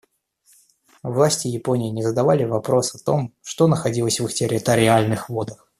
Власти 1.03 1.47
Японии 1.47 1.91
не 1.91 2.01
задавали 2.01 2.43
вопрос 2.43 2.95
о 2.95 3.05
том, 3.05 3.35
что 3.43 3.67
находилось 3.67 4.19
в 4.19 4.25
их 4.25 4.33
территориальных 4.33 5.29
водах. 5.29 5.67